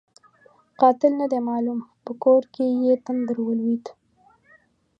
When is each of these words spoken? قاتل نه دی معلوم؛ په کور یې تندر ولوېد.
قاتل 0.81 1.11
نه 1.21 1.27
دی 1.31 1.39
معلوم؛ 1.49 1.79
په 2.05 2.11
کور 2.23 2.41
یې 2.83 2.93
تندر 3.05 3.37
ولوېد. 3.43 3.85